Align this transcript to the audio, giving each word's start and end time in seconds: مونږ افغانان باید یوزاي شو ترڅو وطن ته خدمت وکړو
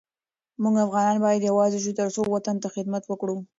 مونږ 0.61 0.75
افغانان 0.85 1.17
باید 1.25 1.41
یوزاي 1.49 1.79
شو 1.83 1.97
ترڅو 1.99 2.21
وطن 2.33 2.55
ته 2.63 2.67
خدمت 2.75 3.03
وکړو 3.07 3.37